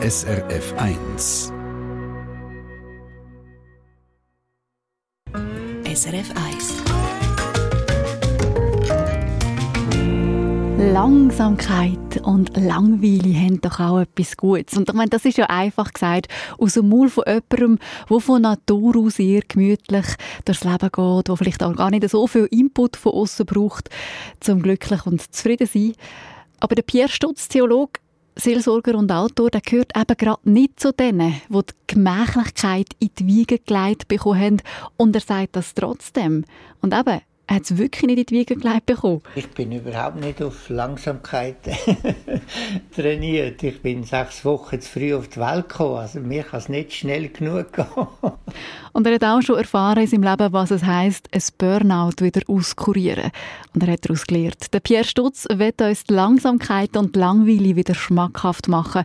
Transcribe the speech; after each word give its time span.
SRF 0.00 0.74
1. 0.76 1.52
SRF 5.92 6.30
1. 6.36 6.84
Langsamkeit 10.92 11.98
und 12.22 12.56
Langweile 12.56 13.34
haben 13.34 13.60
doch 13.60 13.80
auch 13.80 13.98
etwas 13.98 14.36
Gutes. 14.36 14.78
Und 14.78 14.88
ich 14.88 14.94
meine, 14.94 15.10
das 15.10 15.24
ist 15.24 15.36
ja 15.36 15.46
einfach 15.46 15.92
gesagt 15.92 16.28
aus 16.58 16.74
dem 16.74 16.90
Maul 16.90 17.08
von 17.08 17.24
jemandem, 17.26 17.80
der 18.08 18.20
von 18.20 18.42
Natur 18.42 18.96
aus 18.98 19.16
sehr 19.16 19.40
gemütlich 19.48 20.06
durchs 20.44 20.62
Leben 20.62 20.90
geht, 20.92 21.28
der 21.28 21.36
vielleicht 21.36 21.62
auch 21.64 21.74
gar 21.74 21.90
nicht 21.90 22.08
so 22.08 22.28
viel 22.28 22.46
Input 22.52 22.96
von 22.96 23.14
außen 23.14 23.46
braucht, 23.46 23.90
zum 24.38 24.62
glücklich 24.62 25.04
und 25.06 25.34
zufrieden 25.34 25.66
zu 25.66 25.76
sein. 25.76 25.92
Aber 26.60 26.76
der 26.76 26.82
Pierre 26.82 27.08
Stutz, 27.08 27.48
Theologe, 27.48 27.98
Seelsorger 28.40 28.96
und 28.96 29.10
Autor, 29.10 29.50
der 29.50 29.60
gehört 29.60 29.96
eben 29.96 30.16
gerade 30.16 30.48
nicht 30.48 30.78
zu 30.78 30.92
denen, 30.92 31.40
die 31.48 31.58
die 31.58 31.74
Gemächlichkeit 31.94 32.86
in 33.00 33.10
die 33.18 33.26
Wiege 33.26 33.58
gelegt 33.58 34.06
bekommen 34.06 34.40
haben. 34.40 34.56
Und 34.96 35.16
er 35.16 35.20
sagt 35.20 35.56
das 35.56 35.74
trotzdem. 35.74 36.44
Und 36.80 36.94
eben, 36.94 37.20
hat 37.48 37.62
es 37.62 37.78
wirklich 37.78 38.02
nicht 38.02 38.18
in 38.18 38.26
die 38.26 38.34
Wiege 38.34 38.56
gelegt 38.56 38.86
bekommen. 38.86 39.22
Ich 39.34 39.48
bin 39.48 39.72
überhaupt 39.72 40.16
nicht 40.16 40.42
auf 40.42 40.68
Langsamkeit 40.68 41.56
trainiert. 42.94 43.62
Ich 43.62 43.80
bin 43.80 44.04
sechs 44.04 44.44
Wochen 44.44 44.80
zu 44.80 44.90
früh 44.90 45.14
auf 45.14 45.28
die 45.28 45.40
Welt 45.40 45.68
gekommen. 45.68 45.96
Also 45.96 46.20
mir 46.20 46.42
kann 46.42 46.60
es 46.60 46.68
nicht 46.68 46.92
schnell 46.92 47.28
genug 47.30 47.72
gehen. 47.72 47.86
Und 48.92 49.06
er 49.06 49.14
hat 49.14 49.24
auch 49.24 49.40
schon 49.40 49.56
erfahren 49.56 50.02
in 50.02 50.06
seinem 50.06 50.24
Leben, 50.24 50.52
was 50.52 50.70
es 50.70 50.84
heisst, 50.84 51.28
ein 51.32 51.42
Burnout 51.56 52.20
wieder 52.20 52.42
auskurieren. 52.48 53.30
Und 53.74 53.82
er 53.82 53.94
hat 53.94 54.04
daraus 54.04 54.26
gelernt. 54.26 54.72
Der 54.72 54.80
Pierre 54.80 55.04
Stutz 55.04 55.46
wird 55.50 55.80
uns 55.80 56.04
die 56.04 56.14
Langsamkeit 56.14 56.96
und 56.96 57.16
die 57.16 57.20
Langweile 57.20 57.76
wieder 57.76 57.94
schmackhaft 57.94 58.68
machen 58.68 59.04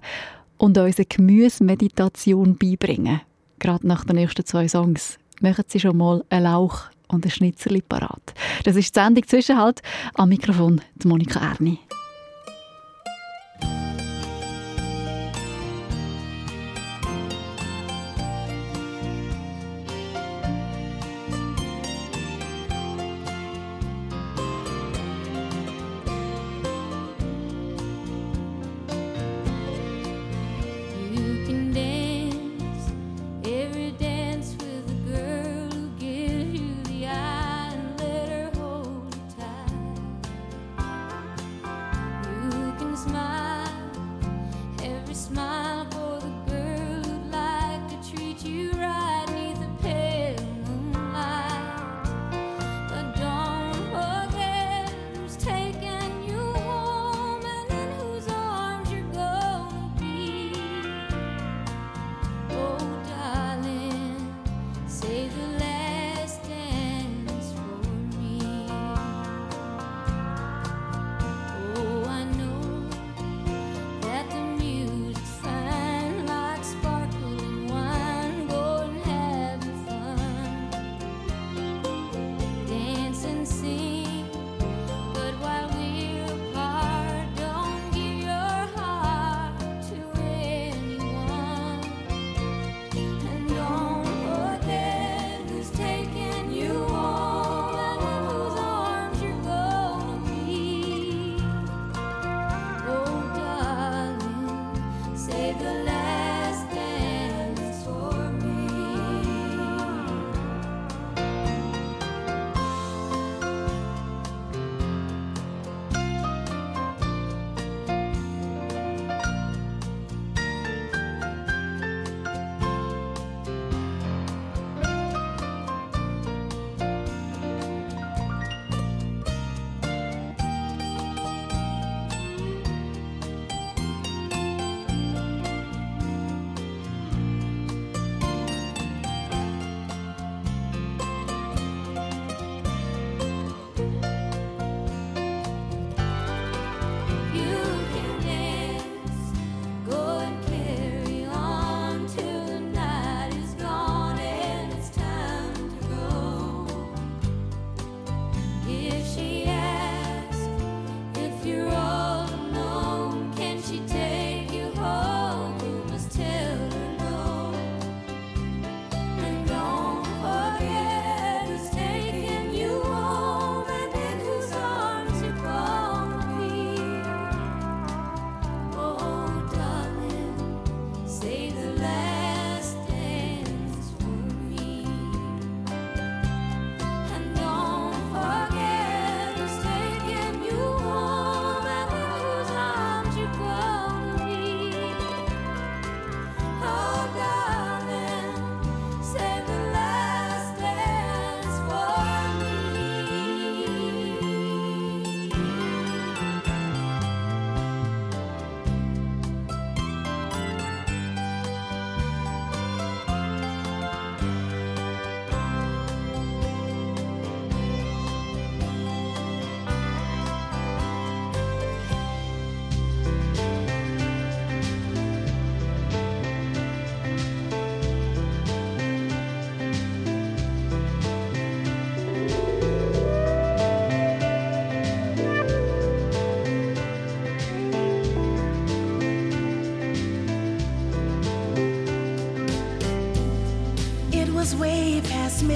und 0.57 0.77
uns 0.77 0.97
eine 0.97 1.05
Gemüsemeditation 1.05 2.57
beibringen. 2.57 3.21
Gerade 3.59 3.87
nach 3.87 4.03
den 4.03 4.17
nächsten 4.17 4.45
zwei 4.45 4.67
Songs. 4.67 5.17
Machen 5.39 5.65
Sie 5.67 5.79
schon 5.79 5.97
mal 5.97 6.23
einen 6.29 6.43
Lauch 6.43 6.92
und 7.13 7.25
ein 7.25 7.31
Schnitzel 7.31 7.81
parat. 7.81 8.33
Das 8.63 8.75
ist 8.75 8.95
die 8.95 8.99
Sendung 8.99 9.27
Zwischenhalt. 9.27 9.81
Am 10.15 10.29
Mikrofon 10.29 10.81
die 10.95 11.07
Monika 11.07 11.39
Erni. 11.39 11.79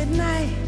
at 0.08 0.16
night. 0.16 0.67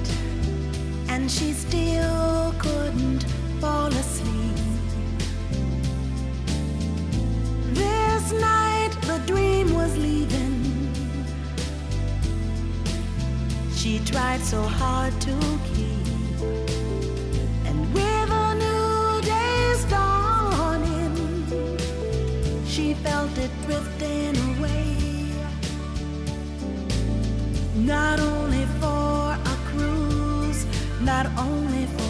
Not 31.09 31.25
only 31.39 31.87
for 31.87 32.08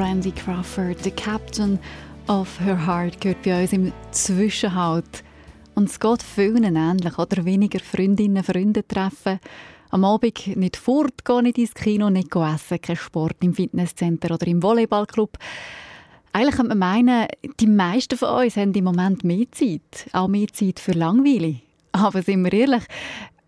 Randy 0.00 0.32
Crawford, 0.32 1.04
the 1.04 1.10
Captain 1.10 1.78
of 2.26 2.58
Her 2.58 2.86
Heart, 2.86 3.20
gehört 3.20 3.42
bei 3.42 3.60
uns 3.60 3.74
im 3.74 3.92
Zwischenhalt. 4.12 5.22
Und 5.74 5.90
es 5.90 6.00
geht 6.00 6.22
vielen 6.22 6.64
ähnlich, 6.74 7.18
oder 7.18 7.44
weniger 7.44 7.80
Freundinnen, 7.80 8.42
Freunde 8.42 8.88
treffen. 8.88 9.40
Am 9.90 10.06
Abend 10.06 10.56
nicht 10.56 10.78
fortgehen, 10.78 11.42
nicht 11.42 11.58
ins 11.58 11.74
Kino, 11.74 12.08
nicht 12.08 12.34
essen, 12.34 12.80
kein 12.80 12.96
Sport 12.96 13.36
im 13.42 13.52
Fitnesscenter 13.52 14.32
oder 14.32 14.46
im 14.46 14.62
Volleyballclub. 14.62 15.36
Eigentlich 16.32 16.56
könnte 16.56 16.74
man 16.74 16.78
meinen, 16.78 17.26
die 17.60 17.66
meisten 17.66 18.16
von 18.16 18.42
uns 18.42 18.56
haben 18.56 18.72
im 18.72 18.84
Moment 18.84 19.22
mehr 19.22 19.52
Zeit. 19.52 20.08
Auch 20.12 20.28
mehr 20.28 20.48
Zeit 20.48 20.80
für 20.80 20.92
Langweile. 20.92 21.56
Aber 21.92 22.22
sind 22.22 22.42
wir 22.44 22.52
ehrlich, 22.54 22.84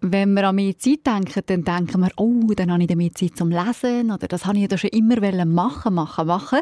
wenn 0.02 0.34
wir 0.34 0.48
an 0.48 0.56
mehr 0.56 0.76
Zeit 0.76 1.06
denken, 1.06 1.42
dann 1.46 1.64
denken 1.64 2.00
wir, 2.00 2.10
oh, 2.16 2.52
dann 2.54 2.72
habe 2.72 2.82
ich 2.82 2.96
mehr 2.96 3.14
Zeit 3.14 3.36
zum 3.36 3.50
Lesen 3.50 4.10
oder 4.10 4.26
das 4.26 4.44
habe 4.44 4.58
ich 4.58 4.70
ja 4.70 4.76
schon 4.76 4.90
immer 4.90 5.44
machen, 5.44 5.94
machen, 5.94 6.26
machen. 6.26 6.58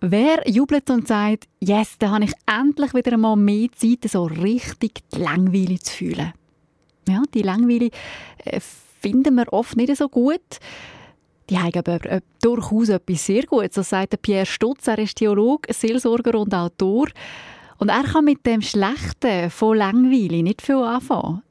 Wer 0.00 0.48
jubelt 0.48 0.88
und 0.90 1.08
sagt, 1.08 1.48
yes, 1.60 1.96
dann 1.98 2.12
habe 2.12 2.24
ich 2.24 2.32
endlich 2.46 2.94
wieder 2.94 3.12
einmal 3.12 3.36
mehr 3.36 3.68
Zeit, 3.74 4.10
so 4.10 4.24
richtig 4.24 5.00
die 5.12 5.18
Langweile 5.18 5.78
zu 5.78 5.92
fühlen. 5.92 6.32
Ja, 7.08 7.22
die 7.34 7.42
Langweile 7.42 7.90
äh, 8.44 8.60
finden 8.60 9.34
wir 9.34 9.52
oft 9.52 9.76
nicht 9.76 9.96
so 9.96 10.08
gut. 10.08 10.60
Die 11.48 11.58
haben 11.58 11.72
aber 11.74 12.04
äh, 12.06 12.20
durchaus 12.42 12.90
etwas 12.90 13.26
sehr 13.26 13.42
Gutes. 13.44 13.74
So 13.74 13.82
sagt 13.82 14.20
Pierre 14.22 14.46
Stutz, 14.46 14.86
er 14.86 14.98
ist 14.98 15.16
Theologe, 15.16 15.72
Seelsorger 15.72 16.38
und 16.38 16.54
Autor. 16.54 17.08
Und 17.78 17.88
er 17.88 18.04
kann 18.04 18.26
mit 18.26 18.44
dem 18.46 18.60
Schlechten 18.60 19.50
von 19.50 19.78
Langweile 19.78 20.42
nicht 20.42 20.62
viel 20.62 20.76
anfangen. 20.76 21.42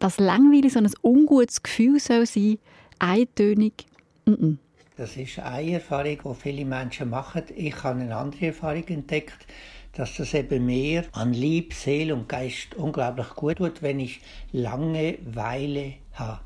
Dass 0.00 0.18
Langweile 0.18 0.70
so 0.70 0.78
ein 0.78 0.90
ungutes 1.02 1.62
Gefühl 1.62 1.98
soll 2.00 2.26
sein, 2.26 2.58
eintönig, 2.98 3.86
mm 4.24 4.32
-mm. 4.32 4.56
Das 4.96 5.16
ist 5.16 5.38
eine 5.38 5.74
Erfahrung, 5.74 6.18
die 6.24 6.34
viele 6.34 6.64
Menschen 6.64 7.10
machen. 7.10 7.44
Ich 7.54 7.84
habe 7.84 8.00
eine 8.00 8.16
andere 8.16 8.46
Erfahrung 8.46 8.84
entdeckt, 8.88 9.46
dass 9.92 10.16
das 10.16 10.34
eben 10.34 10.66
mehr 10.66 11.04
an 11.12 11.32
Lieb, 11.32 11.72
Seele 11.72 12.16
und 12.16 12.28
Geist 12.28 12.74
unglaublich 12.74 13.28
gut 13.30 13.58
tut, 13.58 13.80
wenn 13.80 14.00
ich 14.00 14.20
Langeweile 14.50 15.94
habe. 16.14 16.40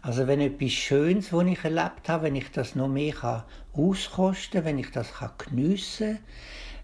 Also 0.00 0.26
wenn 0.26 0.40
etwas 0.40 0.72
Schönes, 0.72 1.30
was 1.30 1.46
ich 1.46 1.62
erlebt 1.62 2.08
habe, 2.08 2.24
wenn 2.24 2.36
ich 2.36 2.50
das 2.50 2.74
noch 2.74 2.88
mehr 2.88 3.12
kann 3.12 3.42
auskosten 3.74 4.64
wenn 4.64 4.78
ich 4.78 4.90
das 4.90 5.12
kann 5.12 5.32
geniessen 5.36 6.18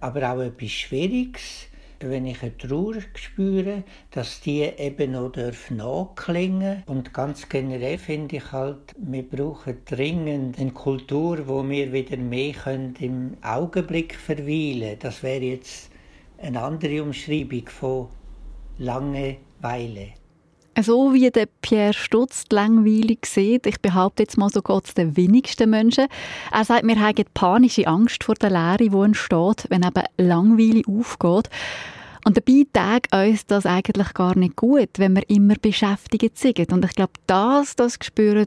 aber 0.01 0.31
auch 0.31 0.41
etwas 0.41 0.71
Schwieriges, 0.71 1.67
wenn 2.01 2.27
ich 2.27 2.43
eine 2.43 2.57
Trauer 2.57 2.97
spüre, 3.15 3.85
dass 4.11 4.41
die 4.41 4.63
eben 4.63 5.13
noch 5.13 5.33
nachklingen 5.71 6.83
Und 6.87 7.13
ganz 7.13 7.49
generell 7.49 7.99
finde 7.99 8.37
ich 8.37 8.53
halt, 8.53 8.95
wir 8.99 9.23
brauchen 9.23 9.79
dringend 9.85 10.59
eine 10.59 10.73
Kultur, 10.73 11.47
wo 11.49 11.69
wir 11.69 11.93
wieder 11.93 12.17
mehr 12.17 12.53
können 12.53 12.95
im 13.01 13.37
Augenblick 13.43 14.15
verweilen 14.15 14.99
Das 15.01 15.23
wäre 15.23 15.45
jetzt 15.45 15.91
eine 16.39 16.63
andere 16.63 17.03
Umschreibung 17.03 17.69
von 17.69 18.09
Langeweile. 18.79 20.15
So 20.83 21.15
wie 21.15 21.31
der 21.31 21.49
Pierre 21.63 21.95
Stutz 21.95 22.45
die 22.45 22.55
Langweile 22.55 23.17
sieht, 23.25 23.67
ich 23.67 23.81
behaupte 23.81 24.25
jetzt 24.25 24.37
mal, 24.37 24.51
so 24.51 24.61
geht 24.61 24.99
den 24.99 25.17
wenigsten 25.17 25.71
Menschen. 25.71 26.07
Er 26.53 26.65
sagt, 26.67 26.87
wir 26.87 27.01
haben 27.01 27.25
panische 27.33 27.87
Angst 27.87 28.25
vor 28.25 28.35
der 28.35 28.51
Leere, 28.51 28.91
die 28.91 28.97
entsteht, 28.97 29.65
wenn 29.71 29.83
eben 29.83 30.05
Langweile 30.19 30.83
aufgeht. 30.87 31.49
Und 32.27 32.37
dabei 32.37 32.67
tagt 32.73 33.15
uns 33.15 33.47
das 33.47 33.65
eigentlich 33.65 34.13
gar 34.13 34.37
nicht 34.37 34.57
gut, 34.57 34.91
wenn 34.99 35.15
wir 35.15 35.29
immer 35.31 35.55
beschäftigt 35.55 36.37
sind. 36.37 36.73
Und 36.73 36.85
ich 36.85 36.95
glaube, 36.95 37.13
das, 37.27 37.75
das 37.77 37.99
spüren 38.03 38.47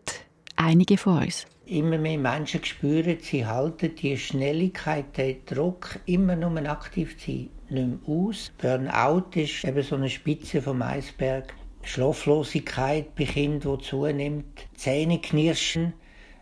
einige 0.56 0.98
von 0.98 1.24
uns. 1.24 1.48
Immer 1.66 1.98
mehr 1.98 2.20
Menschen 2.20 2.64
spüren, 2.64 3.18
sie 3.22 3.46
halten 3.46 3.96
die 3.96 4.18
Schnelligkeit, 4.18 5.18
den 5.18 5.38
Druck, 5.46 6.00
immer 6.06 6.36
nur 6.36 6.58
aktiv 6.70 7.18
zu 7.18 7.26
sein, 7.26 7.50
nicht 7.70 7.88
mehr 7.88 8.00
aus. 8.06 8.52
Burnout 8.60 9.40
ist 9.40 9.64
eben 9.64 9.82
so 9.82 9.96
eine 9.96 10.10
Spitze 10.10 10.62
vom 10.62 10.82
Eisberg. 10.82 11.54
Schlaflosigkeit 11.84 13.16
bei 13.16 13.26
Kindern, 13.26 13.78
die 13.78 13.84
zunimmt, 13.86 14.68
Zähneknirschen, 14.76 15.94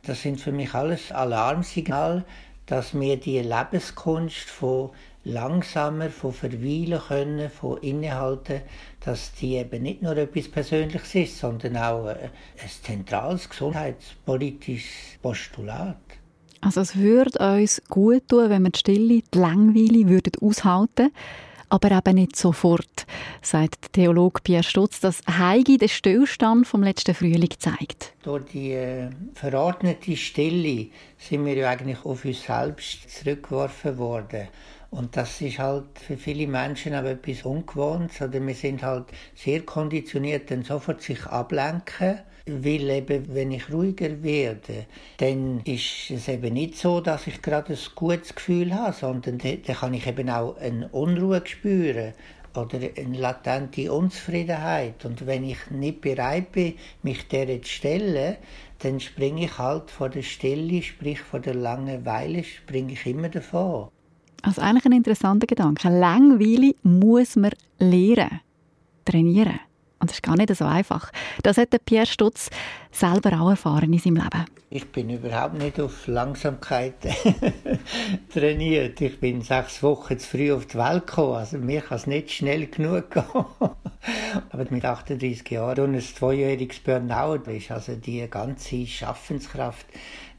das 0.03 0.22
sind 0.22 0.39
für 0.39 0.51
mich 0.51 0.74
alles 0.74 1.12
Alarmsignale, 1.12 2.24
dass 2.65 2.98
wir 3.00 3.17
die 3.17 3.39
Lebenskunst 3.39 4.50
von 4.50 4.91
langsamer 5.24 6.10
von 6.10 6.32
verweilen 6.32 7.00
können, 7.08 7.50
von 7.50 7.77
innehalten, 7.79 8.62
dass 9.01 9.34
die 9.34 9.56
eben 9.56 9.84
nicht 9.84 10.01
nur 10.01 10.15
etwas 10.15 10.50
Persönliches 10.50 11.15
ist, 11.15 11.39
sondern 11.39 11.77
auch 11.77 12.08
äh, 12.08 12.29
ein 12.62 12.70
zentrales 12.82 13.50
gesundheitspolitisches 13.50 15.17
Postulat. 15.22 15.98
Also 16.62 16.82
es 16.82 16.96
würde 16.96 17.39
uns 17.39 17.82
gut 17.89 18.27
tun, 18.29 18.50
wenn 18.50 18.63
wir 18.63 18.72
die 18.72 18.79
Stille, 18.79 19.22
die 19.22 19.38
Langweile 19.38 20.08
würden 20.08 20.34
aushalten 20.41 21.12
aber 21.70 21.92
eben 21.92 22.16
nicht 22.16 22.36
sofort, 22.36 23.06
sagt 23.42 23.84
der 23.84 23.92
Theologe 24.04 24.42
Pierre 24.42 24.64
Stutz, 24.64 25.00
dass 25.00 25.22
Heigi 25.28 25.78
den 25.78 25.90
Stillstand 25.90 26.68
vom 26.68 26.84
letzten 26.84 27.14
Frühling 27.14 27.54
zeigt. 27.58 28.14
Durch 28.24 28.46
die 28.46 28.72
äh, 28.72 29.10
verordnete 29.34 30.16
Stille 30.16 30.88
sind 31.18 31.46
wir 31.46 31.56
ja 31.56 31.70
eigentlich 31.70 32.04
auf 32.06 32.26
uns 32.26 32.44
selbst 32.44 33.10
zurückgeworfen 33.10 33.98
worden. 33.98 34.48
Und 34.98 35.16
das 35.16 35.42
ist 35.42 35.60
halt 35.60 36.00
für 36.00 36.18
viele 36.18 36.48
Menschen 36.48 36.96
auch 36.96 37.04
etwas 37.04 37.44
Ungewohntes. 37.44 38.20
Oder 38.20 38.44
wir 38.44 38.56
sind 38.56 38.82
halt 38.82 39.06
sehr 39.36 39.62
konditioniert, 39.62 40.50
dann 40.50 40.63
sofort 40.63 41.04
sich 41.04 41.24
ablenken 41.27 42.22
weil 42.50 42.89
eben, 42.89 43.36
wenn 43.36 43.51
ich 43.51 43.70
ruhiger 43.70 44.24
werde, 44.24 44.86
dann 45.18 45.60
ist 45.66 46.10
es 46.10 46.30
eben 46.30 46.54
nicht 46.54 46.77
so, 46.77 47.01
dass 47.01 47.27
ich 47.27 47.42
gerade 47.42 47.74
ein 47.74 47.80
gutes 47.94 48.34
Gefühl 48.34 48.74
habe, 48.74 48.94
sondern 48.94 49.38
dann 49.38 49.62
kann 49.63 49.94
ich 49.94 50.08
eben 50.08 50.30
auch 50.30 50.56
eine 50.58 50.88
Unruhe 50.88 51.42
spüren 51.46 52.13
oder 52.56 52.80
eine 52.98 53.18
latente 53.18 53.92
Unzufriedenheit. 53.92 55.04
Und 55.04 55.27
wenn 55.27 55.44
ich 55.44 55.70
nicht 55.72 56.00
bereit 56.00 56.54
bin, 56.54 56.75
mich 57.04 57.27
der 57.27 57.62
zu 57.62 57.70
stellen, 57.70 58.38
dann 58.80 59.01
springe 59.01 59.44
ich 59.44 59.58
halt 59.58 59.92
vor 59.92 60.08
der 60.08 60.24
Stille, 60.24 60.82
sprich 60.82 61.20
vor 61.20 61.42
der 61.42 61.56
Langeweile, 61.56 62.46
springe 62.46 62.94
ich 62.94 63.06
immer 63.06 63.27
davon. 63.27 63.89
Also 64.48 64.62
eigentlich 64.62 64.86
ein 64.86 64.94
interessanter 64.94 65.46
Gedanke. 65.46 65.89
Langweile 65.89 66.74
muss 66.82 67.36
man 67.36 67.51
lernen, 67.80 68.39
trainieren. 69.04 69.60
Und 70.00 70.10
das 70.10 70.20
ist 70.20 70.24
gar 70.24 70.38
nicht 70.38 70.56
so 70.56 70.63
einfach. 70.63 71.12
Das 71.44 71.58
hat 71.58 71.75
Pierre 71.84 72.06
Stutz 72.06 72.50
selber 72.89 73.42
auch 73.42 73.50
erfahren 73.50 73.92
in 73.92 74.00
seinem 74.00 74.16
Leben. 74.16 74.46
Ich 74.70 74.89
bin 74.89 75.10
überhaupt 75.10 75.56
nicht 75.56 75.82
auf 75.82 76.08
Langsamkeit 76.08 76.94
trainiert. 78.34 79.01
Ich 79.01 79.20
bin 79.20 79.42
sechs 79.42 79.84
Wochen 79.84 80.18
zu 80.18 80.30
früh 80.30 80.54
auf 80.54 80.66
die 80.66 80.77
Welt 80.77 81.08
gekommen. 81.08 81.36
Also 81.36 81.58
mir 81.58 81.82
kann 81.82 81.98
es 81.98 82.08
nicht 82.08 82.32
schnell 82.32 82.68
genug 82.68 83.12
gehen. 83.12 83.25
Aber 84.50 84.66
mit 84.70 84.86
38 84.86 85.50
Jahren 85.50 85.89
und 85.89 85.96
ein 85.96 86.01
zweijähriges 86.01 86.80
Burnout 86.80 87.51
ist 87.51 87.70
also 87.70 87.96
die 87.96 88.25
ganze 88.30 88.88
Schaffenskraft 88.88 89.88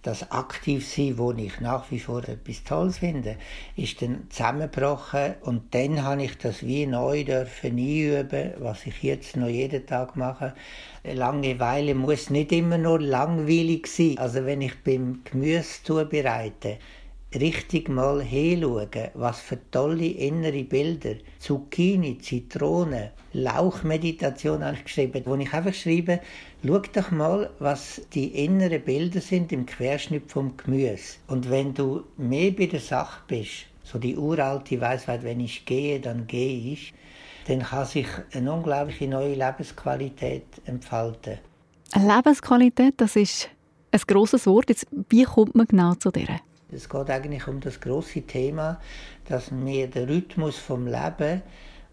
das 0.02 0.30
Aktivsein, 0.30 1.18
wo 1.18 1.32
ich 1.32 1.60
nach 1.60 1.90
wie 1.90 1.98
vor 1.98 2.26
etwas 2.28 2.64
Tolles 2.64 2.98
finde, 2.98 3.36
ist 3.76 4.00
dann 4.00 4.26
zusammengebrochen 4.30 5.34
und 5.42 5.74
dann 5.74 6.02
habe 6.02 6.22
ich 6.24 6.38
das 6.38 6.62
wie 6.62 6.86
neu 6.86 7.24
dürfen 7.24 7.70
einüben, 7.70 8.52
was 8.58 8.86
ich 8.86 9.02
jetzt 9.02 9.36
noch 9.36 9.48
jeden 9.48 9.86
Tag 9.86 10.16
mache. 10.16 10.54
Langeweile 11.04 11.94
muss 11.94 12.30
nicht 12.30 12.52
immer 12.52 12.78
nur 12.78 13.00
langweilig 13.00 13.86
sein. 13.86 14.18
Also 14.18 14.44
wenn 14.46 14.62
ich 14.62 14.82
beim 14.84 15.20
Gemüse 15.24 15.82
zubereite, 15.82 16.78
richtig 17.34 17.88
mal 17.88 18.22
hinschauen, 18.22 18.88
was 19.14 19.40
für 19.40 19.58
tolle 19.70 20.06
innere 20.06 20.64
Bilder, 20.64 21.16
Zucchini, 21.38 22.18
Zitrone, 22.18 23.12
Lauchmeditation 23.34 24.64
habe 24.64 24.76
ich 24.76 24.84
geschrieben, 24.84 25.22
wo 25.26 25.34
ich 25.34 25.52
einfach 25.52 25.74
schreibe, 25.74 26.20
schau 26.64 26.78
doch 26.78 27.10
mal, 27.10 27.50
was 27.58 28.02
die 28.14 28.44
inneren 28.44 28.82
Bilder 28.82 29.20
sind 29.20 29.52
im 29.52 29.66
Querschnitt 29.66 30.30
vom 30.30 30.56
Gemüse. 30.56 31.16
Und 31.26 31.50
wenn 31.50 31.74
du 31.74 32.04
mehr 32.16 32.50
bei 32.50 32.66
der 32.66 32.80
Sache 32.80 33.20
bist, 33.26 33.66
so 33.84 33.98
die 33.98 34.16
uralte 34.16 34.80
Weisheit, 34.80 35.22
wenn 35.22 35.40
ich 35.40 35.64
gehe, 35.64 36.00
dann 36.00 36.26
gehe 36.26 36.72
ich, 36.72 36.92
dann 37.46 37.60
kann 37.60 37.86
sich 37.86 38.06
eine 38.32 38.52
unglaubliche 38.52 39.08
neue 39.08 39.34
Lebensqualität 39.34 40.44
entfalten. 40.66 41.38
Eine 41.92 42.16
Lebensqualität, 42.16 42.94
das 42.98 43.16
ist 43.16 43.48
ein 43.90 44.00
grosses 44.06 44.46
Wort. 44.46 44.68
Jetzt, 44.68 44.86
wie 45.08 45.24
kommt 45.24 45.54
man 45.54 45.66
genau 45.66 45.94
zu 45.94 46.10
der? 46.10 46.40
Es 46.70 46.86
geht 46.86 47.08
eigentlich 47.08 47.48
um 47.48 47.60
das 47.60 47.80
große 47.80 48.22
Thema, 48.22 48.78
dass 49.26 49.50
wir 49.50 49.86
den 49.86 50.06
Rhythmus 50.06 50.58
vom 50.58 50.86
Leben, 50.86 51.40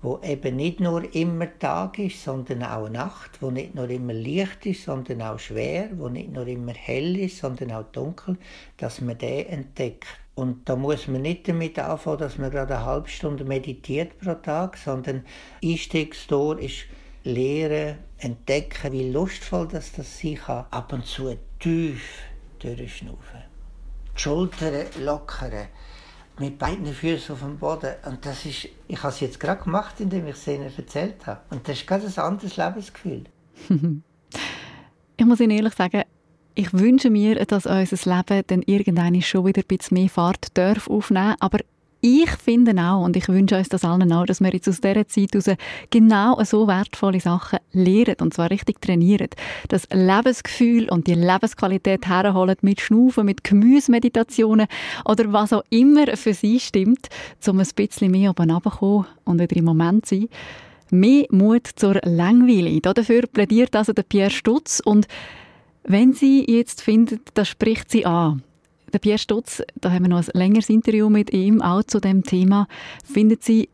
wo 0.05 0.19
eben 0.23 0.55
nicht 0.55 0.79
nur 0.79 1.15
immer 1.15 1.47
Tag 1.57 1.97
ist, 1.97 2.23
sondern 2.23 2.61
auch 2.61 2.87
Nacht, 2.89 3.41
wo 3.41 3.49
nicht 3.49 3.73
nur 3.73 3.89
immer 3.89 4.13
Licht 4.13 4.65
ist, 4.67 4.83
sondern 4.83 5.23
auch 5.23 5.39
schwer, 5.39 5.89
wo 5.97 6.09
nicht 6.09 6.31
nur 6.31 6.45
immer 6.45 6.73
hell 6.73 7.17
ist, 7.17 7.39
sondern 7.39 7.71
auch 7.71 7.85
dunkel, 7.91 8.37
dass 8.77 9.01
man 9.01 9.17
den 9.17 9.47
entdeckt. 9.47 10.05
Und 10.35 10.69
da 10.69 10.75
muss 10.75 11.07
man 11.07 11.23
nicht 11.23 11.47
damit 11.47 11.79
anfangen, 11.79 12.19
dass 12.19 12.37
man 12.37 12.51
gerade 12.51 12.75
eine 12.75 12.85
halbe 12.85 13.09
Stunde 13.09 13.45
meditiert 13.45 14.19
pro 14.19 14.35
Tag, 14.35 14.77
sondern 14.77 15.25
Einstiegstor 15.63 16.59
ist 16.59 16.85
Lehren, 17.23 17.97
entdecken, 18.19 18.91
wie 18.91 19.09
lustvoll 19.09 19.67
das, 19.67 19.91
das 19.93 20.19
sein 20.19 20.35
kann. 20.35 20.65
Ab 20.69 20.93
und 20.93 21.07
zu 21.07 21.35
tief 21.59 22.19
durchschnaufen 22.59 23.55
die 24.15 24.21
Schultern 24.21 24.85
lockern, 24.99 25.67
mit 26.39 26.57
beiden 26.57 26.85
Füßen 26.85 27.33
auf 27.33 27.41
dem 27.41 27.57
Boden. 27.57 27.93
Und 28.05 28.25
das 28.25 28.45
ist, 28.45 28.67
ich 28.87 29.03
habe 29.03 29.13
es 29.13 29.19
jetzt 29.19 29.39
gerade 29.39 29.63
gemacht, 29.63 29.99
indem 29.99 30.27
ich 30.27 30.35
es 30.35 30.47
ihnen 30.47 30.71
erzählt 30.75 31.25
habe. 31.25 31.41
Und 31.49 31.67
das 31.67 31.77
ist 31.77 31.87
ganz 31.87 32.17
ein 32.17 32.23
anderes 32.23 32.57
Lebensgefühl. 32.57 33.23
ich 35.17 35.25
muss 35.25 35.39
Ihnen 35.39 35.51
ehrlich 35.51 35.73
sagen, 35.73 36.03
ich 36.55 36.73
wünsche 36.73 37.09
mir, 37.09 37.43
dass 37.45 37.65
unser 37.65 38.15
Leben 38.15 38.43
dann 38.47 38.61
irgendwann 38.61 39.21
schon 39.21 39.45
wieder 39.45 39.61
ein 39.61 39.67
bisschen 39.67 39.95
mehr 39.95 40.09
Fahrt 40.09 40.57
darf 40.57 40.89
aufnehmen 40.89 41.35
Aber 41.39 41.59
ich 42.05 42.29
finde 42.29 42.79
auch, 42.79 43.03
und 43.03 43.17
ich 43.17 43.27
wünsche 43.27 43.57
uns 43.57 43.69
das 43.69 43.83
allen 43.83 44.13
auch, 44.13 44.27
dass 44.27 44.39
wir 44.39 44.53
jetzt 44.53 44.69
aus 44.69 44.79
dieser 44.79 45.07
Zeit 45.07 45.33
heraus 45.33 45.57
genau 45.89 46.39
so 46.43 46.67
wertvolle 46.67 47.19
Sachen 47.19 47.57
lernen, 47.71 48.17
und 48.21 48.31
zwar 48.31 48.51
richtig 48.51 48.79
trainieren. 48.79 49.29
Das 49.69 49.87
Lebensgefühl 49.91 50.87
und 50.89 51.07
die 51.07 51.15
Lebensqualität 51.15 52.05
herholen 52.07 52.57
mit 52.61 52.79
Schnaufen, 52.79 53.25
mit 53.25 53.43
Gemüsemeditationen 53.43 54.67
oder 55.05 55.33
was 55.33 55.51
auch 55.51 55.63
immer 55.71 56.15
für 56.15 56.35
sie 56.35 56.59
stimmt, 56.59 57.07
um 57.47 57.59
ein 57.59 57.67
bisschen 57.75 58.11
mehr 58.11 58.29
oben 58.29 58.51
runterzukommen 58.51 59.07
und 59.23 59.41
wieder 59.41 59.55
im 59.55 59.65
Moment 59.65 60.05
zu 60.05 60.19
sein. 60.19 60.29
Mehr 60.91 61.25
Mut 61.31 61.67
zur 61.75 61.99
Langweile. 62.03 62.81
Dafür 62.81 63.23
plädiert 63.25 63.75
also 63.75 63.93
der 63.93 64.03
Pierre 64.03 64.29
Stutz 64.29 64.79
und 64.79 65.07
wenn 65.83 66.13
Sie 66.13 66.45
jetzt 66.47 66.83
finden, 66.83 67.21
das 67.33 67.47
spricht 67.47 67.89
Sie 67.89 68.05
an, 68.05 68.43
der 68.95 68.99
Pierre 68.99 69.19
Stutz, 69.19 69.61
da 69.75 69.91
haben 69.91 70.05
wir 70.05 70.09
noch 70.09 70.19
ein 70.19 70.29
längeres 70.33 70.69
Interview 70.69 71.09
mit 71.09 71.33
ihm, 71.33 71.61
auch 71.61 71.83
zu 71.83 71.99
dem 71.99 72.23
Thema, 72.23 72.69
findet 73.03 73.43
Sie 73.43 73.67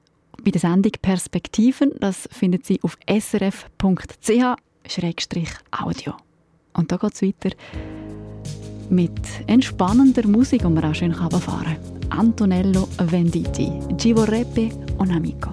bei 0.43 0.49
der 0.49 0.59
Sendung 0.59 0.93
Perspektiven. 0.99 1.91
Das 1.99 2.27
findet 2.31 2.65
Sie 2.65 2.81
auf 2.81 2.97
srf.ch-audio. 3.07 3.83
Und 6.73 6.91
da 6.91 6.97
geht 6.97 7.13
es 7.13 7.21
weiter 7.21 7.51
mit 8.89 9.21
entspannender 9.45 10.27
Musik, 10.27 10.63
die 10.63 10.67
man 10.67 10.83
auch 10.83 10.95
schön 10.95 11.13
fahren 11.13 11.39
kann. 11.39 11.77
Antonello 12.09 12.89
Venditti, 12.97 13.71
Ci 13.97 14.15
vorrebbe 14.15 14.71
un 14.97 15.11
amico. 15.11 15.51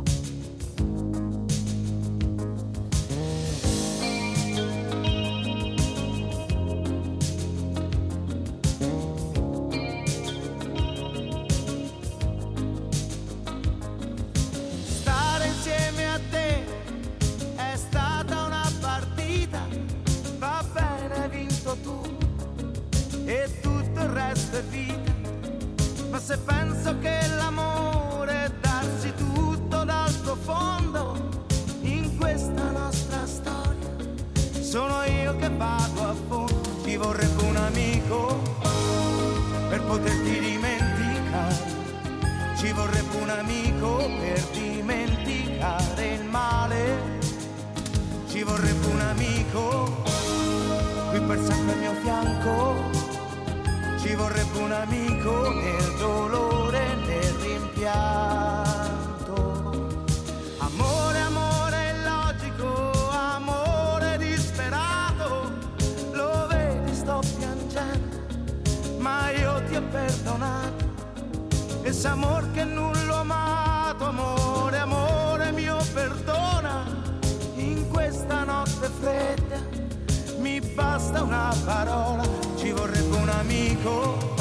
Basta 81.08 81.22
una 81.22 81.54
parola, 81.64 82.22
ci 82.56 82.70
vorrebbe 82.70 83.16
un 83.16 83.28
amico 83.28 84.34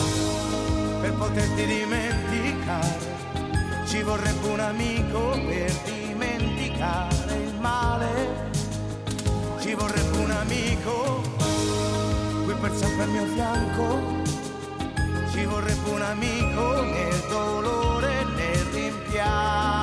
per 1.00 1.14
poterti 1.14 1.66
dimenticare. 1.66 3.16
Ci 3.86 4.02
vorrebbe 4.04 4.48
un 4.48 4.60
amico 4.60 5.30
per 5.32 5.72
dimenticare 5.86 7.36
il 7.36 7.54
male. 7.60 8.52
Ci 9.62 9.74
vorrebbe 9.76 10.18
un 10.18 10.32
amico 10.32 11.22
qui 12.44 12.54
per 12.54 12.72
sempre 12.76 13.04
al 13.04 13.10
mio 13.10 13.26
fianco. 13.28 14.26
Ci 15.32 15.46
vorrebbe 15.46 15.90
un 15.90 16.02
amico 16.02 16.82
nel 16.82 17.24
dolore 17.30 18.20
e 18.20 18.26
nel 18.36 18.66
rimpianto. 18.74 19.77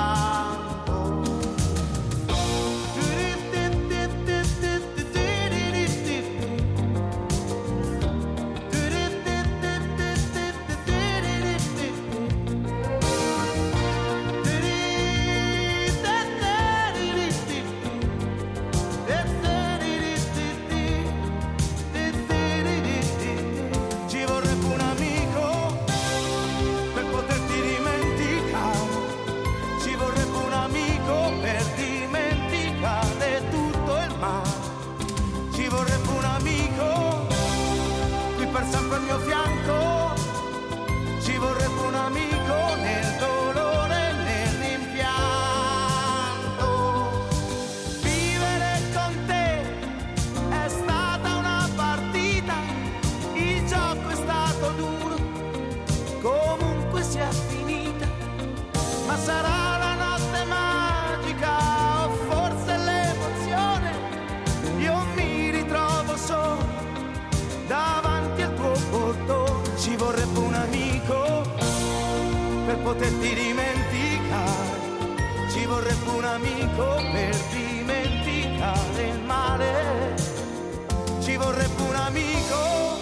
Ci 81.35 81.41
vorrebbe 81.41 81.81
un 81.81 81.95
amico 81.95 82.99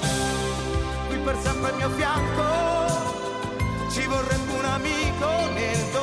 qui 1.07 1.17
per 1.19 1.37
sempre 1.43 1.69
al 1.69 1.75
mio 1.75 1.89
fianco. 1.89 3.91
Ci 3.91 4.07
vorrebbe 4.07 4.51
un 4.53 4.65
amico 4.65 5.27
nel 5.53 5.77
dolore 5.91 6.02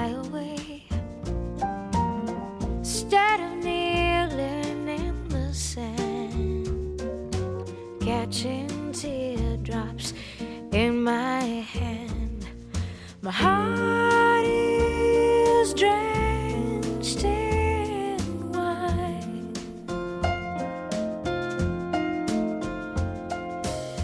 my 13.31 13.37
heart 13.37 14.45
is 14.45 15.73
drenched 15.73 17.23
in 17.23 18.51
wine. 18.51 19.53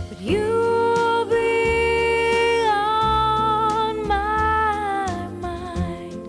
But 0.08 0.22
you'll 0.22 1.26
be 1.26 2.66
on 2.70 4.08
my 4.08 5.28
mind 5.42 6.24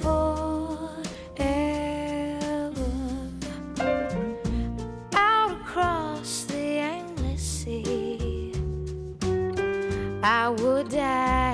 forever. 0.00 0.22
Out 5.12 5.50
across 5.52 6.44
the 6.44 6.78
endless 6.96 7.42
sea, 7.42 8.54
I 10.22 10.48
would 10.48 10.88
die 10.88 11.47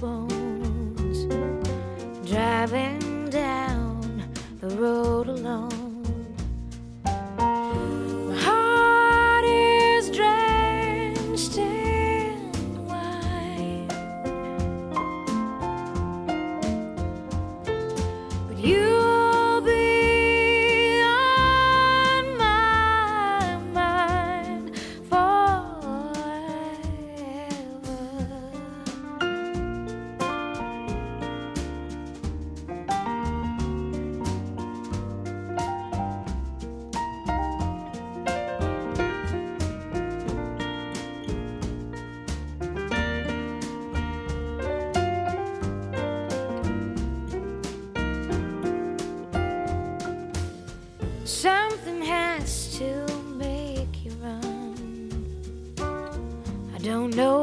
bone. 0.00 0.37
Know 57.08 57.37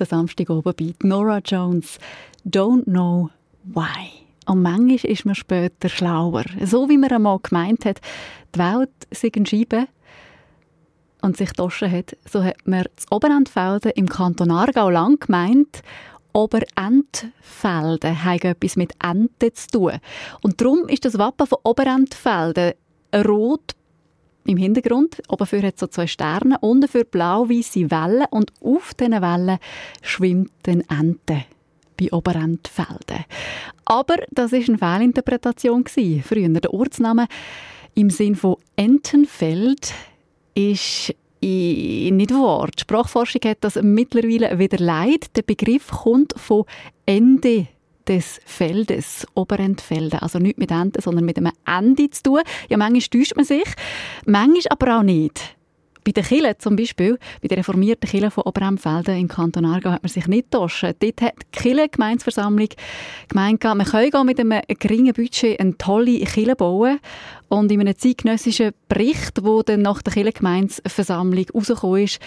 entspannten 0.00 0.06
Samstagabend 0.06 1.04
Nora 1.04 1.40
Jones, 1.44 1.98
Don't 2.44 2.84
Know 2.84 3.30
Why. 3.64 4.10
Und 4.46 4.62
manchmal 4.62 5.10
ist 5.10 5.26
man 5.26 5.34
später 5.34 5.88
schlauer. 5.88 6.44
So 6.64 6.88
wie 6.88 6.98
man 6.98 7.10
einmal 7.10 7.38
gemeint 7.40 7.84
hat, 7.84 8.00
die 8.54 8.58
Welt 8.58 8.90
sei 9.10 9.30
eine 9.34 9.46
Scheibe 9.46 9.86
und 11.22 11.36
sich 11.36 11.50
getauscht 11.50 11.82
hat, 11.82 12.16
so 12.28 12.42
hat 12.42 12.56
man 12.66 12.84
das 12.96 13.06
Oberentfelden 13.10 13.92
im 13.94 14.08
Kanton 14.08 14.50
Aargau 14.50 14.90
lang 14.90 15.18
gemeint, 15.20 15.82
Oberentfelden 16.32 18.24
hat 18.24 18.44
etwas 18.44 18.76
mit 18.76 18.92
Enten 19.02 19.54
zu 19.54 19.68
tun. 19.68 19.98
Und 20.42 20.60
darum 20.60 20.88
ist 20.88 21.04
das 21.04 21.18
Wappen 21.18 21.46
von 21.46 21.58
Oberentfelden 21.64 22.72
rot 23.14 23.74
im 24.44 24.56
Hintergrund. 24.56 25.22
Oben 25.28 25.46
für 25.46 25.62
hat 25.62 25.78
so 25.78 25.86
zwei 25.86 26.06
Sterne, 26.06 26.58
unten 26.60 26.88
für 26.88 27.04
blau-weiße 27.04 27.90
Wellen 27.90 28.26
und 28.30 28.52
auf 28.62 28.94
diesen 28.94 29.20
Wellen 29.20 29.58
schwimmt 30.02 30.50
eine 30.66 30.84
Ente 30.88 31.44
bei 31.98 32.12
Oberentfelden. 32.12 33.24
Aber 33.84 34.16
das 34.30 34.52
ist 34.52 34.68
eine 34.68 34.78
Fehlinterpretation 34.78 35.84
gewesen. 35.84 36.22
Früher 36.22 36.48
der 36.48 36.72
Ortsname 36.72 37.26
im 37.94 38.10
Sinn 38.10 38.36
von 38.36 38.56
Entenfeld 38.76 39.92
ist 40.54 41.14
nicht 41.42 42.30
wahr. 42.32 42.68
Die 42.76 42.80
Sprachforschung 42.82 43.40
hat 43.44 43.58
das 43.62 43.80
mittlerweile 43.82 44.58
wieder 44.58 44.78
leid. 44.78 45.36
Der 45.36 45.42
Begriff 45.42 45.88
kommt 45.88 46.34
von 46.36 46.64
Ende 47.06 47.66
des 48.08 48.40
Feldes, 48.44 49.26
Oberentfelden. 49.34 50.20
Also 50.20 50.38
nicht 50.38 50.58
mit 50.58 50.70
Enden, 50.70 51.00
sondern 51.00 51.24
mit 51.24 51.38
einem 51.38 51.52
Ende 51.66 52.10
zu 52.10 52.22
tun. 52.22 52.40
Ja, 52.68 52.76
manchmal 52.76 53.00
täuscht 53.00 53.36
man 53.36 53.44
sich, 53.44 53.64
manchmal 54.26 54.62
aber 54.70 54.98
auch 54.98 55.02
nicht. 55.02 55.56
Bei 56.02 56.12
den 56.12 56.24
Kirchen 56.24 56.54
zum 56.58 56.76
Beispiel, 56.76 57.18
bei 57.42 57.48
der 57.48 57.58
reformierten 57.58 58.08
Kirche 58.08 58.30
von 58.30 58.44
Oberemfelden 58.44 59.18
im 59.18 59.28
Kanton 59.28 59.66
Aargau 59.66 59.90
hat 59.90 60.02
man 60.02 60.08
sich 60.08 60.26
nicht 60.26 60.50
getauscht. 60.50 60.82
Dort 60.82 61.20
hat 61.20 61.34
die 61.54 61.58
Kirche, 61.58 61.88
Gemeinsversammlung 61.90 62.68
gemeint, 63.28 63.62
man 63.62 63.84
könne 63.84 64.24
mit 64.24 64.40
einem 64.40 64.62
geringen 64.78 65.12
Budget 65.12 65.60
eine 65.60 65.76
tolle 65.76 66.20
Kirche 66.20 66.56
bauen. 66.56 67.00
Und 67.48 67.70
in 67.70 67.80
einem 67.80 67.98
zeitgenössischen 67.98 68.72
Bericht, 68.88 69.36
der 69.36 69.62
dann 69.64 69.82
nach 69.82 70.00
der 70.00 70.14
Kirchengemeinsversammlung 70.14 71.46
rausgekommen 71.52 72.04
ist, 72.04 72.18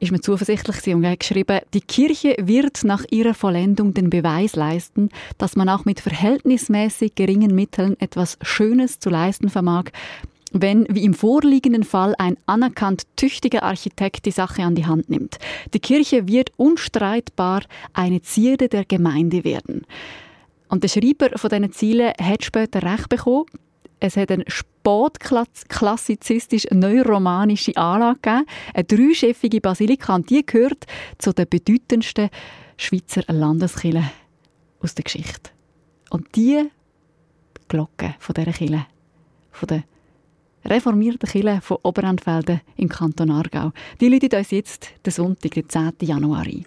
ist 0.00 0.10
man 0.12 0.22
zuversichtlich 0.22 0.94
und 0.94 1.06
hat 1.06 1.20
geschrieben, 1.20 1.60
die 1.74 1.82
Kirche 1.82 2.34
wird 2.40 2.84
nach 2.84 3.04
ihrer 3.10 3.34
Vollendung 3.34 3.92
den 3.94 4.10
Beweis 4.10 4.56
leisten, 4.56 5.10
dass 5.38 5.56
man 5.56 5.68
auch 5.68 5.84
mit 5.84 6.00
verhältnismäßig 6.00 7.14
geringen 7.14 7.54
Mitteln 7.54 8.00
etwas 8.00 8.38
Schönes 8.42 8.98
zu 8.98 9.10
leisten 9.10 9.50
vermag, 9.50 9.84
wenn, 10.52 10.86
wie 10.88 11.04
im 11.04 11.14
vorliegenden 11.14 11.84
Fall, 11.84 12.14
ein 12.18 12.36
anerkannt 12.46 13.04
tüchtiger 13.14 13.62
Architekt 13.62 14.26
die 14.26 14.32
Sache 14.32 14.62
an 14.62 14.74
die 14.74 14.86
Hand 14.86 15.08
nimmt. 15.10 15.38
Die 15.74 15.80
Kirche 15.80 16.26
wird 16.26 16.50
unstreitbar 16.56 17.62
eine 17.92 18.22
Zierde 18.22 18.68
der 18.68 18.84
Gemeinde 18.84 19.44
werden. 19.44 19.86
Und 20.68 20.82
der 20.82 20.88
Schreiber 20.88 21.36
von 21.36 21.50
diesen 21.50 21.72
Zielen 21.72 22.12
hat 22.20 22.44
später 22.44 22.82
recht 22.82 23.08
bekommen. 23.08 23.46
Es 24.00 24.16
hat 24.16 24.30
eine 24.30 24.44
spätklassizistisch 24.46 26.66
neuromanische 26.70 27.76
Anlage 27.76 28.18
gegeben, 28.22 28.46
eine 28.74 28.84
dreischiffige 28.84 29.60
Basilika, 29.60 30.14
und 30.14 30.30
die 30.30 30.44
gehört 30.44 30.86
zu 31.18 31.34
den 31.34 31.46
bedeutendsten 31.48 32.30
Schweizer 32.78 33.22
Landeskirchen 33.28 34.10
aus 34.80 34.94
der 34.94 35.04
Geschichte. 35.04 35.50
Und 36.08 36.34
die 36.34 36.70
Glocke 37.68 38.14
von 38.18 38.34
dieser 38.34 38.52
Kirche, 38.52 38.86
von 39.52 39.68
der 39.68 39.84
reformierten 40.64 41.28
Kirche 41.28 41.60
von 41.60 41.76
Oberentfelden 41.82 42.62
im 42.76 42.88
Kanton 42.88 43.30
Aargau, 43.30 43.72
die 44.00 44.08
läutet 44.08 44.32
uns 44.34 44.50
jetzt 44.50 44.88
den 45.04 45.12
Sonntag, 45.12 45.52
den 45.52 45.68
10. 45.68 45.92
Januar 46.00 46.46
ein. 46.46 46.64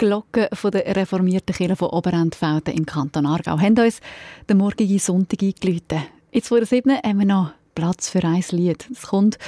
Glocken 0.00 0.46
der 0.72 0.96
reformierten 0.96 1.54
Kirche 1.54 1.76
von 1.76 1.90
Oberentfelden 1.90 2.72
im 2.72 2.86
Kanton 2.86 3.26
Aargau 3.26 3.58
haben 3.60 3.78
uns 3.78 4.00
den 4.48 4.56
morgigen 4.56 4.98
Sonntag 4.98 5.42
eingeläutet. 5.42 6.08
Jetzt 6.32 6.48
vor 6.48 6.56
der 6.56 6.66
sieben 6.66 6.96
haben 6.96 7.18
wir 7.18 7.26
noch 7.26 7.50
Platz 7.74 8.08
für 8.08 8.24
ein 8.24 8.42
Lied. 8.50 8.88
Es 8.90 9.02
kommt 9.02 9.38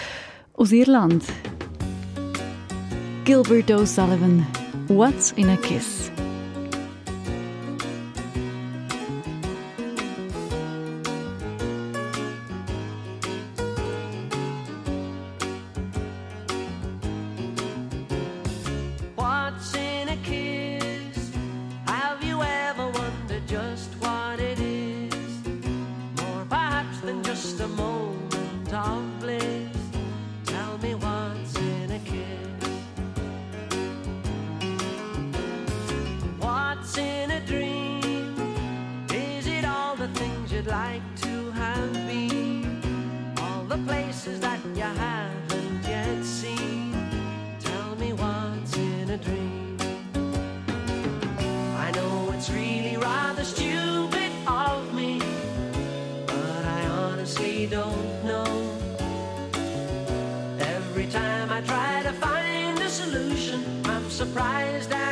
aus 0.52 0.72
Irland. 0.72 1.24
Gilbert 3.24 3.70
O'Sullivan, 3.70 4.44
What's 4.88 5.32
in 5.36 5.48
a 5.48 5.56
Kiss? 5.56 6.10
rather 53.42 53.54
stupid 53.54 54.32
of 54.46 54.94
me, 54.94 55.18
but 56.26 56.64
I 56.64 56.86
honestly 56.86 57.66
don't 57.66 58.24
know. 58.24 58.78
Every 60.58 61.06
time 61.06 61.50
I 61.50 61.60
try 61.62 62.02
to 62.02 62.12
find 62.12 62.78
a 62.78 62.88
solution, 62.88 63.64
I'm 63.84 64.08
surprised 64.10 64.92
I 64.92 65.11